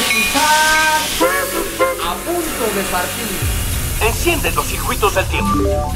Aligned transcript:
escuchar 0.00 1.00
a 2.06 2.14
punto 2.24 2.64
de 2.74 2.82
partir. 2.90 3.26
Enciende 4.06 4.50
los 4.52 4.66
circuitos 4.66 5.14
del 5.14 5.26
tiempo. 5.26 5.92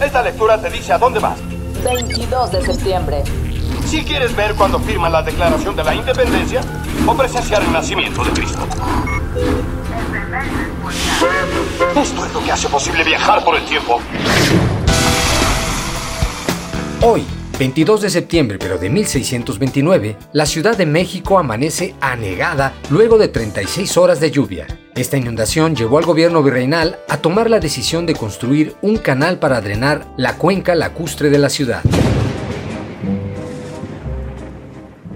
Esta 0.00 0.22
lectura 0.22 0.60
te 0.60 0.70
dice 0.70 0.92
a 0.92 0.98
dónde 0.98 1.20
vas. 1.20 1.38
22 1.84 2.52
de 2.52 2.66
septiembre. 2.66 3.22
Si 3.86 4.04
quieres 4.04 4.34
ver 4.34 4.54
cuando 4.54 4.80
firman 4.80 5.12
la 5.12 5.22
Declaración 5.22 5.76
de 5.76 5.84
la 5.84 5.94
Independencia 5.94 6.60
o 7.06 7.14
presenciar 7.14 7.62
el 7.62 7.72
nacimiento 7.72 8.24
de 8.24 8.30
Cristo. 8.32 8.66
Esto 11.94 12.26
es 12.26 12.32
lo 12.32 12.42
que 12.42 12.52
hace 12.52 12.68
posible 12.68 13.04
viajar 13.04 13.44
por 13.44 13.56
el 13.56 13.64
tiempo. 13.64 14.00
Hoy, 17.02 17.24
22 17.58 18.02
de 18.02 18.10
septiembre 18.10 18.58
pero 18.58 18.76
de 18.76 18.90
1629, 18.90 20.16
la 20.32 20.44
Ciudad 20.44 20.76
de 20.76 20.84
México 20.84 21.38
amanece 21.38 21.94
anegada 22.00 22.74
luego 22.90 23.16
de 23.16 23.28
36 23.28 23.96
horas 23.96 24.20
de 24.20 24.30
lluvia. 24.30 24.66
Esta 24.94 25.16
inundación 25.16 25.74
llevó 25.74 25.96
al 25.98 26.04
gobierno 26.04 26.42
virreinal 26.42 26.98
a 27.08 27.16
tomar 27.18 27.48
la 27.48 27.58
decisión 27.58 28.04
de 28.04 28.14
construir 28.14 28.74
un 28.82 28.98
canal 28.98 29.38
para 29.38 29.62
drenar 29.62 30.06
la 30.18 30.36
cuenca 30.36 30.74
lacustre 30.74 31.30
de 31.30 31.38
la 31.38 31.48
ciudad. 31.48 31.82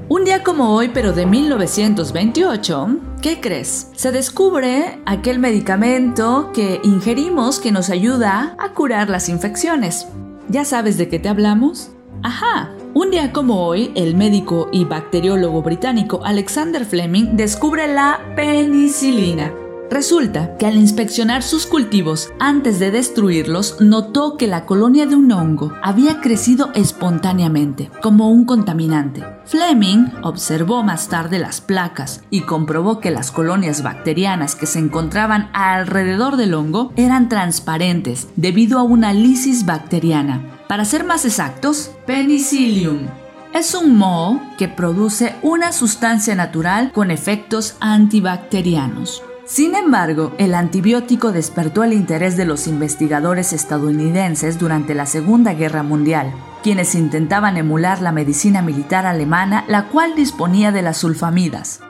Un 0.08 0.24
día 0.24 0.42
como 0.42 0.74
hoy, 0.74 0.90
pero 0.92 1.12
de 1.12 1.26
1928, 1.26 2.88
¿qué 3.22 3.40
crees? 3.40 3.88
Se 3.94 4.12
descubre 4.12 4.98
aquel 5.04 5.38
medicamento 5.38 6.50
que 6.54 6.80
ingerimos 6.82 7.60
que 7.60 7.70
nos 7.70 7.90
ayuda 7.90 8.56
a 8.58 8.72
curar 8.72 9.10
las 9.10 9.28
infecciones. 9.28 10.08
¿Ya 10.48 10.64
sabes 10.64 10.96
de 10.96 11.08
qué 11.08 11.18
te 11.18 11.28
hablamos? 11.28 11.92
Ajá. 12.22 12.70
Un 12.92 13.10
día 13.10 13.32
como 13.32 13.66
hoy, 13.66 13.92
el 13.94 14.16
médico 14.16 14.68
y 14.72 14.84
bacteriólogo 14.84 15.62
británico 15.62 16.20
Alexander 16.24 16.84
Fleming 16.84 17.36
descubre 17.36 17.86
la 17.86 18.20
penicilina. 18.34 19.52
Resulta 19.90 20.56
que 20.56 20.66
al 20.66 20.76
inspeccionar 20.76 21.42
sus 21.42 21.66
cultivos 21.66 22.30
antes 22.38 22.78
de 22.78 22.92
destruirlos, 22.92 23.80
notó 23.80 24.36
que 24.36 24.46
la 24.46 24.64
colonia 24.64 25.06
de 25.06 25.16
un 25.16 25.32
hongo 25.32 25.72
había 25.82 26.20
crecido 26.20 26.70
espontáneamente, 26.74 27.90
como 28.00 28.30
un 28.30 28.44
contaminante. 28.44 29.24
Fleming 29.46 30.06
observó 30.22 30.84
más 30.84 31.08
tarde 31.08 31.40
las 31.40 31.60
placas 31.60 32.22
y 32.30 32.42
comprobó 32.42 33.00
que 33.00 33.10
las 33.10 33.32
colonias 33.32 33.82
bacterianas 33.82 34.54
que 34.54 34.66
se 34.66 34.78
encontraban 34.78 35.50
alrededor 35.54 36.36
del 36.36 36.54
hongo 36.54 36.92
eran 36.94 37.28
transparentes 37.28 38.28
debido 38.36 38.78
a 38.78 38.84
una 38.84 39.12
lisis 39.12 39.66
bacteriana. 39.66 40.59
Para 40.70 40.84
ser 40.84 41.02
más 41.02 41.24
exactos, 41.24 41.90
penicillium 42.06 43.08
es 43.52 43.74
un 43.74 43.96
moho 43.96 44.40
que 44.56 44.68
produce 44.68 45.34
una 45.42 45.72
sustancia 45.72 46.36
natural 46.36 46.92
con 46.92 47.10
efectos 47.10 47.76
antibacterianos. 47.80 49.20
Sin 49.46 49.74
embargo, 49.74 50.32
el 50.38 50.54
antibiótico 50.54 51.32
despertó 51.32 51.82
el 51.82 51.92
interés 51.92 52.36
de 52.36 52.44
los 52.44 52.68
investigadores 52.68 53.52
estadounidenses 53.52 54.60
durante 54.60 54.94
la 54.94 55.06
Segunda 55.06 55.54
Guerra 55.54 55.82
Mundial, 55.82 56.32
quienes 56.62 56.94
intentaban 56.94 57.56
emular 57.56 58.00
la 58.00 58.12
medicina 58.12 58.62
militar 58.62 59.06
alemana, 59.06 59.64
la 59.66 59.88
cual 59.88 60.14
disponía 60.14 60.70
de 60.70 60.82
las 60.82 60.98
sulfamidas. 60.98 61.80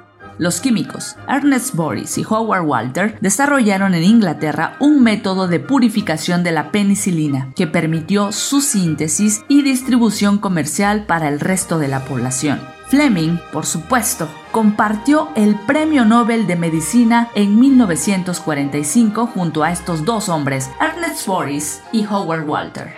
Los 0.41 0.62
químicos 0.62 1.16
Ernest 1.28 1.74
Boris 1.74 2.16
y 2.16 2.24
Howard 2.24 2.64
Walter 2.64 3.19
desarrollaron 3.20 3.92
en 3.92 4.05
Inglaterra 4.05 4.74
un 4.80 5.02
método 5.02 5.48
de 5.48 5.60
purificación 5.60 6.42
de 6.42 6.50
la 6.50 6.72
penicilina 6.72 7.52
que 7.55 7.66
permitió 7.66 8.33
su 8.33 8.62
síntesis 8.62 9.44
y 9.48 9.61
distribución 9.61 10.38
comercial 10.38 11.05
para 11.05 11.28
el 11.28 11.41
resto 11.41 11.78
de 11.78 11.88
la 11.88 12.06
población. 12.06 12.58
Fleming, 12.88 13.36
por 13.52 13.66
supuesto, 13.66 14.30
compartió 14.50 15.28
el 15.34 15.56
Premio 15.66 16.06
Nobel 16.06 16.46
de 16.46 16.56
Medicina 16.56 17.28
en 17.34 17.61
1945 17.61 19.27
junto 19.27 19.62
a 19.62 19.70
estos 19.70 20.06
dos 20.06 20.30
hombres, 20.30 20.70
Ernest 20.80 21.27
Boris 21.27 21.83
y 21.92 22.07
Howard 22.07 22.48
Walter. 22.48 22.95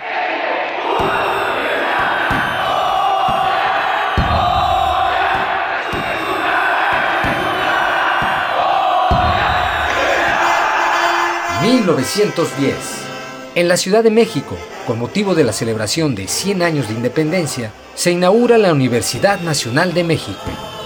...1910... 11.63 12.75
En 13.55 13.69
la 13.69 13.77
Ciudad 13.77 14.03
de 14.03 14.11
México, 14.11 14.57
con 14.85 14.99
motivo 14.99 15.37
de 15.37 15.45
la 15.45 15.53
celebración 15.53 16.17
de 16.17 16.27
100 16.27 16.63
años 16.63 16.89
de 16.89 16.95
independencia, 16.95 17.71
se 17.95 18.11
inaugura 18.11 18.59
la 18.59 18.73
Universidad 18.73 19.41
Nacional 19.43 19.95
de 19.95 20.03
México, 20.03 20.41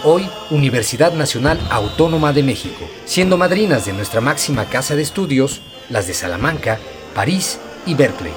hoy 0.05 0.29
Universidad 0.51 1.15
Nacional 1.15 1.59
Autónoma 1.71 2.35
de 2.35 2.43
México, 2.43 2.85
siendo 3.07 3.39
madrinas 3.39 3.87
de 3.87 3.95
nuestra 3.95 4.21
máxima 4.21 4.67
casa 4.67 4.95
de 4.97 5.03
estudios 5.03 5.63
las 5.89 6.07
de 6.07 6.13
Salamanca, 6.13 6.79
París 7.15 7.59
y 7.87 7.95
Berkeley. 7.95 8.33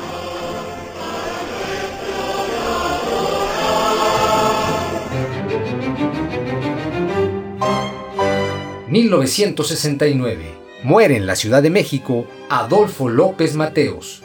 ...1969... 8.88 10.69
Muere 10.84 11.18
en 11.18 11.28
la 11.28 11.36
Ciudad 11.36 11.62
de 11.62 11.70
México 11.70 12.26
Adolfo 12.50 13.10
López 13.10 13.54
Mateos, 13.56 14.22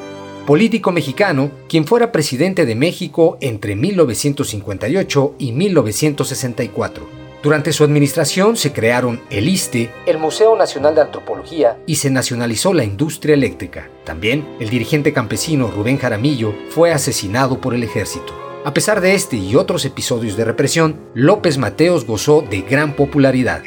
político 0.46 0.92
mexicano 0.92 1.50
quien 1.68 1.84
fuera 1.84 2.12
presidente 2.12 2.64
de 2.64 2.76
México 2.76 3.38
entre 3.40 3.74
1958 3.74 5.34
y 5.36 5.50
1964. 5.50 7.08
Durante 7.42 7.72
su 7.72 7.82
administración 7.82 8.56
se 8.56 8.72
crearon 8.72 9.20
el 9.30 9.48
ISTE, 9.48 9.90
el 10.06 10.18
Museo 10.18 10.56
Nacional 10.56 10.94
de 10.94 11.00
Antropología 11.00 11.76
y 11.86 11.96
se 11.96 12.10
nacionalizó 12.10 12.72
la 12.72 12.84
industria 12.84 13.34
eléctrica. 13.34 13.90
También 14.04 14.46
el 14.60 14.70
dirigente 14.70 15.12
campesino 15.12 15.72
Rubén 15.72 15.98
Jaramillo 15.98 16.54
fue 16.70 16.92
asesinado 16.92 17.60
por 17.60 17.74
el 17.74 17.82
ejército. 17.82 18.32
A 18.64 18.72
pesar 18.72 19.00
de 19.00 19.14
este 19.14 19.36
y 19.36 19.56
otros 19.56 19.84
episodios 19.84 20.36
de 20.36 20.44
represión, 20.44 21.00
López 21.14 21.58
Mateos 21.58 22.06
gozó 22.06 22.42
de 22.42 22.62
gran 22.62 22.94
popularidad. 22.94 23.62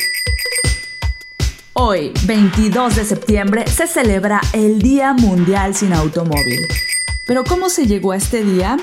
Hoy, 1.79 2.11
22 2.25 2.95
de 2.95 3.05
septiembre, 3.05 3.67
se 3.67 3.85
celebra 3.85 4.41
el 4.51 4.81
Día 4.81 5.13
Mundial 5.13 5.75
sin 5.75 5.93
Automóvil. 5.93 6.67
Pero 7.27 7.43
¿cómo 7.43 7.69
se 7.69 7.85
llegó 7.85 8.13
a 8.13 8.17
este 8.17 8.43
día? 8.43 8.77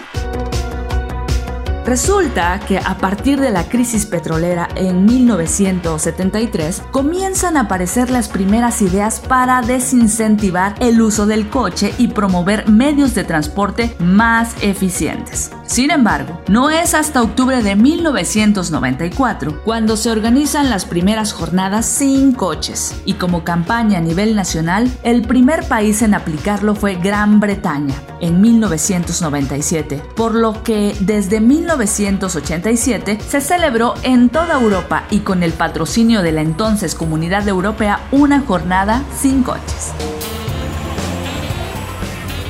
Resulta 1.85 2.61
que 2.61 2.79
a 2.79 2.97
partir 2.99 3.41
de 3.41 3.51
la 3.51 3.69
crisis 3.69 4.07
petrolera 4.07 4.69
en 4.77 5.07
1973 5.07 6.85
comienzan 6.93 7.57
a 7.57 7.63
aparecer 7.63 8.11
las 8.11 8.29
primeras 8.29 8.81
ideas 8.81 9.19
para 9.19 9.61
desincentivar 9.61 10.77
el 10.79 11.03
uso 11.03 11.27
del 11.27 11.49
coche 11.49 11.93
y 11.99 12.09
promover 12.09 12.69
medios 12.69 13.13
de 13.17 13.25
transporte 13.25 13.97
más 13.99 14.55
eficientes. 14.63 15.51
Sin 15.67 15.91
embargo, 15.91 16.41
no 16.49 16.71
es 16.71 16.95
hasta 16.95 17.23
octubre 17.23 17.63
de 17.63 17.75
1994 17.75 19.63
cuando 19.65 19.97
se 19.97 20.11
organizan 20.11 20.69
las 20.69 20.85
primeras 20.85 21.33
jornadas 21.33 21.87
sin 21.87 22.33
coches 22.33 23.01
y 23.05 23.15
como 23.15 23.45
campaña 23.45 23.99
a 23.99 24.03
nivel 24.03 24.37
nacional, 24.37 24.91
el 25.03 25.23
primer 25.23 25.67
país 25.67 26.03
en 26.03 26.15
aplicarlo 26.15 26.75
fue 26.75 26.97
Gran 26.97 27.41
Bretaña 27.41 27.95
en 28.21 28.41
1997, 28.41 30.03
por 30.15 30.35
lo 30.35 30.63
que 30.63 30.95
desde 31.01 31.41
1987 31.41 33.19
se 33.27 33.41
celebró 33.41 33.95
en 34.03 34.29
toda 34.29 34.61
Europa 34.61 35.05
y 35.11 35.21
con 35.21 35.43
el 35.43 35.53
patrocinio 35.53 36.23
de 36.23 36.33
la 36.33 36.43
entonces 36.43 36.95
Comunidad 36.95 37.49
Europea 37.49 38.01
una 38.13 38.41
jornada 38.41 39.03
sin 39.19 39.43
coches. 39.43 39.93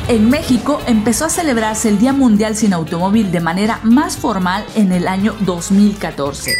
En 0.06 0.28
México 0.28 0.82
empezó 0.86 1.24
a 1.24 1.30
celebrarse 1.30 1.88
el 1.88 1.98
Día 1.98 2.12
Mundial 2.12 2.56
sin 2.56 2.74
Automóvil 2.74 3.32
de 3.32 3.40
manera 3.40 3.80
más 3.84 4.18
formal 4.18 4.62
en 4.74 4.92
el 4.92 5.08
año 5.08 5.34
2014. 5.40 6.58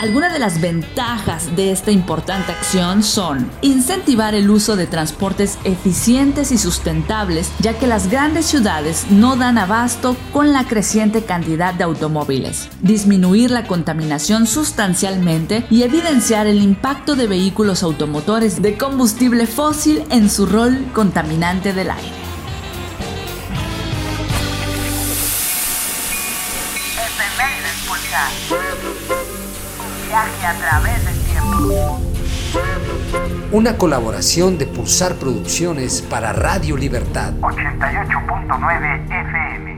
Algunas 0.00 0.32
de 0.32 0.38
las 0.38 0.62
ventajas 0.62 1.54
de 1.56 1.72
esta 1.72 1.90
importante 1.90 2.52
acción 2.52 3.02
son 3.02 3.50
incentivar 3.60 4.34
el 4.34 4.48
uso 4.48 4.76
de 4.76 4.86
transportes 4.86 5.58
eficientes 5.64 6.52
y 6.52 6.56
sustentables, 6.56 7.52
ya 7.58 7.78
que 7.78 7.86
las 7.86 8.08
grandes 8.08 8.46
ciudades 8.46 9.10
no 9.10 9.36
dan 9.36 9.58
abasto 9.58 10.16
con 10.32 10.54
la 10.54 10.64
creciente 10.64 11.22
cantidad 11.22 11.74
de 11.74 11.84
automóviles, 11.84 12.70
disminuir 12.80 13.50
la 13.50 13.66
contaminación 13.66 14.46
sustancialmente 14.46 15.66
y 15.68 15.82
evidenciar 15.82 16.46
el 16.46 16.62
impacto 16.62 17.14
de 17.14 17.26
vehículos 17.26 17.82
automotores 17.82 18.62
de 18.62 18.78
combustible 18.78 19.46
fósil 19.46 20.02
en 20.08 20.30
su 20.30 20.46
rol 20.46 20.86
contaminante 20.94 21.74
del 21.74 21.90
aire. 21.90 22.19
Viaje 30.06 30.46
a 30.46 30.54
través 30.58 31.04
del 31.04 31.18
tiempo. 31.24 32.00
Una 33.52 33.76
colaboración 33.76 34.58
de 34.58 34.66
Pulsar 34.66 35.14
Producciones 35.14 36.02
para 36.02 36.32
Radio 36.32 36.76
Libertad. 36.76 37.32
88.9 37.40 39.04
FM. 39.06 39.69